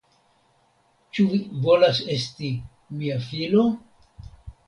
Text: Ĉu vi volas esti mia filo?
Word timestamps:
Ĉu 1.17 1.25
vi 1.33 1.39
volas 1.65 2.01
esti 2.15 2.49
mia 3.01 3.17
filo? 3.27 3.67